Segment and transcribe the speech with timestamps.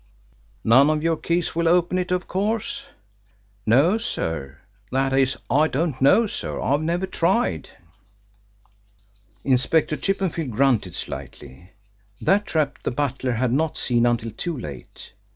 [0.63, 2.87] "None of your keys will open it, of course?"
[3.67, 4.57] "No, sir.
[4.91, 6.59] That is I don't know, sir.
[6.59, 7.69] I've never tried."
[9.43, 11.73] Inspector Chippenfield grunted slightly.
[12.19, 15.13] That trap the butler had not seen until too late.